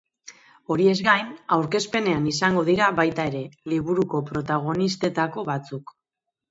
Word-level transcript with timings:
Horiez 0.75 0.95
gain, 1.07 1.29
aurkezpenean 1.57 2.25
izango 2.33 2.65
dira 2.73 2.89
baita 3.03 3.29
ere, 3.33 3.45
liburuko 3.75 4.27
protagonistetako 4.33 5.51
batzuk. 5.55 5.97